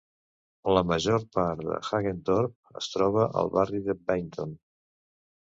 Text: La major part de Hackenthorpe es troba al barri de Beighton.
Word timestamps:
La 0.77 0.81
major 0.91 1.25
part 1.37 1.61
de 1.67 1.77
Hackenthorpe 1.89 2.75
es 2.83 2.89
troba 2.95 3.29
al 3.43 3.53
barri 3.59 3.83
de 3.91 3.99
Beighton. 4.09 4.59